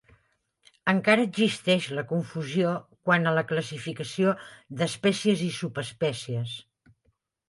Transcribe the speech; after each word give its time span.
Encara 0.91 1.25
existeix 1.27 1.89
la 1.99 2.03
confusió 2.11 2.71
quant 3.09 3.31
a 3.31 3.33
la 3.39 3.43
classificació 3.51 4.31
d'espècies 4.81 5.45
i 5.49 5.51
subespècies. 5.59 6.55